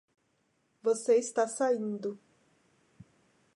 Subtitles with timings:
[0.81, 2.17] Você está saindo